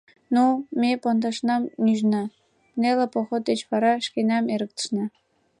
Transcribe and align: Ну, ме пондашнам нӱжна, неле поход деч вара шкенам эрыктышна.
Ну, 0.33 0.43
ме 0.79 0.91
пондашнам 1.03 1.63
нӱжна, 1.83 2.23
неле 2.81 3.05
поход 3.13 3.41
деч 3.49 3.59
вара 3.69 3.93
шкенам 4.05 4.45
эрыктышна. 4.53 5.05